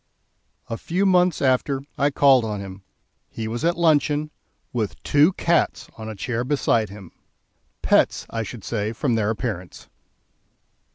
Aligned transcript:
A 0.67 0.79
few 0.79 1.05
months 1.05 1.43
after, 1.43 1.83
I 1.95 2.09
called 2.09 2.43
on 2.43 2.59
him; 2.59 2.81
he 3.29 3.47
was 3.47 3.63
at 3.63 3.77
luncheon, 3.77 4.31
with 4.73 4.95
two 5.03 5.31
cats 5.33 5.89
on 5.95 6.09
a 6.09 6.15
chair 6.15 6.43
beside 6.43 6.89
him 6.89 7.11
pets 7.83 8.25
I 8.31 8.41
should 8.41 8.63
say, 8.63 8.93
from 8.93 9.13
their 9.13 9.29
appearance. 9.29 9.89